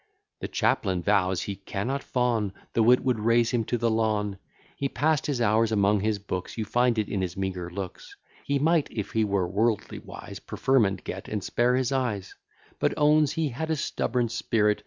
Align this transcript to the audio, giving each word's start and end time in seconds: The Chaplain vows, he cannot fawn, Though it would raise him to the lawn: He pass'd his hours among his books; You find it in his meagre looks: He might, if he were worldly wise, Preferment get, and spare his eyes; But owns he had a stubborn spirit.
The 0.39 0.47
Chaplain 0.47 1.03
vows, 1.03 1.43
he 1.43 1.55
cannot 1.55 2.01
fawn, 2.01 2.53
Though 2.73 2.89
it 2.89 3.01
would 3.01 3.19
raise 3.19 3.51
him 3.51 3.63
to 3.65 3.77
the 3.77 3.91
lawn: 3.91 4.39
He 4.75 4.89
pass'd 4.89 5.27
his 5.27 5.39
hours 5.39 5.71
among 5.71 5.99
his 5.99 6.17
books; 6.17 6.57
You 6.57 6.65
find 6.65 6.97
it 6.97 7.07
in 7.07 7.21
his 7.21 7.37
meagre 7.37 7.69
looks: 7.69 8.15
He 8.43 8.57
might, 8.57 8.87
if 8.89 9.11
he 9.11 9.23
were 9.23 9.47
worldly 9.47 9.99
wise, 9.99 10.39
Preferment 10.39 11.03
get, 11.03 11.27
and 11.27 11.43
spare 11.43 11.75
his 11.75 11.91
eyes; 11.91 12.33
But 12.79 12.95
owns 12.97 13.33
he 13.33 13.49
had 13.49 13.69
a 13.69 13.75
stubborn 13.75 14.29
spirit. 14.29 14.79